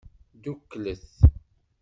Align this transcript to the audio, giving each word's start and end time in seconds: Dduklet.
Dduklet. 0.41 1.07